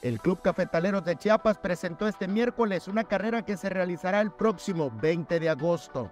[0.00, 4.92] El Club Cafetalero de Chiapas presentó este miércoles una carrera que se realizará el próximo
[5.02, 6.08] 20 de agosto.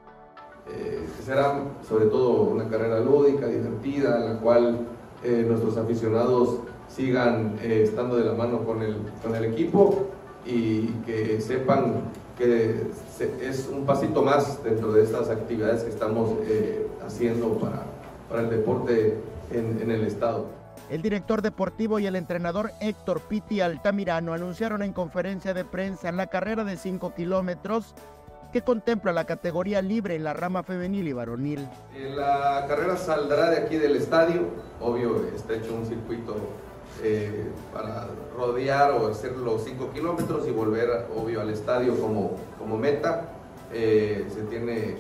[0.69, 4.81] Eh, será sobre todo una carrera lúdica, divertida, en la cual
[5.23, 10.09] eh, nuestros aficionados sigan eh, estando de la mano con el, con el equipo
[10.45, 12.89] y que sepan que
[13.41, 16.33] es un pasito más dentro de estas actividades que estamos
[17.07, 17.85] haciendo para,
[18.29, 19.17] para, el deporte
[19.53, 20.47] en el estado.
[20.89, 26.17] El director deportivo y el entrenador Héctor Pitti Altamirano anunciaron en conferencia de prensa en
[26.17, 27.95] la carrera de 5 kilómetros
[28.53, 31.69] que contempla la categoría libre en la rama femenil y varonil.
[31.95, 34.43] Eh, la carrera saldrá de aquí del estadio,
[34.81, 36.37] obvio está hecho un circuito
[37.03, 38.07] eh, para
[38.37, 43.25] rodear o hacer los 5 kilómetros y volver, obvio, al estadio como, como meta.
[43.73, 44.97] Eh, se tiene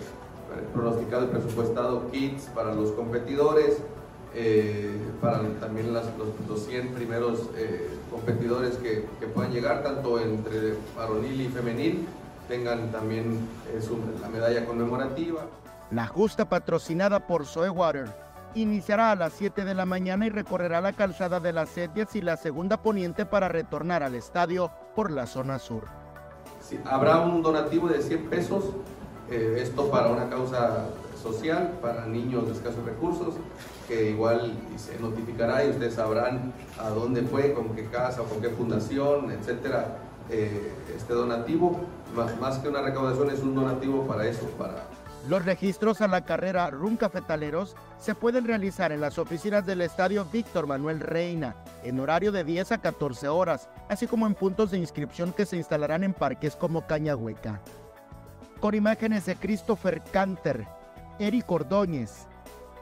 [0.74, 3.78] pronosticado y presupuestado kits para los competidores,
[5.20, 11.40] para también las, los 200 primeros eh, competidores que, que, puedan llegar, tanto entre varonil
[11.40, 12.06] y femenil,
[12.48, 13.38] tengan también
[13.72, 15.42] eh, su, la medalla conmemorativa.
[15.90, 18.06] La justa patrocinada por Zoe Water
[18.54, 22.22] iniciará a las 7 de la mañana y recorrerá la calzada de las Setias y
[22.22, 25.84] la segunda poniente para retornar al estadio por la zona sur.
[26.60, 28.64] Sí, habrá un donativo de 100 pesos,
[29.30, 30.86] eh, esto para una causa
[31.22, 33.34] social, para niños de escasos recursos,
[33.88, 38.50] que igual se notificará y ustedes sabrán a dónde fue, con qué casa, con qué
[38.50, 39.98] fundación, etcétera,
[40.30, 41.80] eh, este donativo.
[42.40, 44.84] Más, que una recaudación es un donativo para eso, para
[45.28, 50.24] los registros a la carrera Run Cafetaleros se pueden realizar en las oficinas del Estadio
[50.24, 54.78] Víctor Manuel Reina, en horario de 10 a 14 horas, así como en puntos de
[54.78, 57.60] inscripción que se instalarán en parques como Cañahueca.
[58.66, 60.66] Con imágenes de Christopher Canter,
[61.20, 62.26] Eric Ordóñez,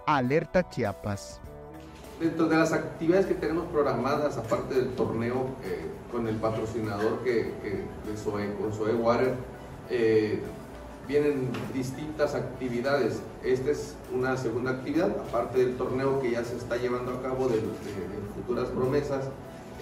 [0.06, 1.42] Alerta Chiapas.
[2.18, 7.52] Dentro de las actividades que tenemos programadas, aparte del torneo eh, con el patrocinador que,
[7.62, 9.34] que de Zoe, con Zoe Water,
[9.90, 10.40] eh,
[11.06, 13.20] vienen distintas actividades.
[13.42, 17.46] Esta es una segunda actividad, aparte del torneo que ya se está llevando a cabo
[17.46, 19.26] de, de, de futuras promesas.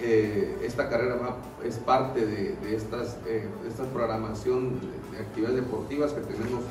[0.03, 1.17] Esta carrera
[1.63, 4.79] es parte de, estas, eh, esta programación
[5.11, 6.63] de, actividades deportivas que tenemos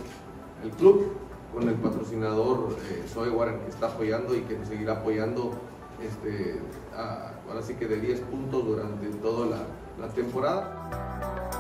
[0.63, 1.13] el club
[1.55, 5.53] con el patrocinador eh, Warren que está apoyando y que nos seguirá apoyando
[6.03, 6.59] este,
[6.95, 9.67] ahora sí que de 10 puntos durante toda
[9.99, 11.52] la temporada.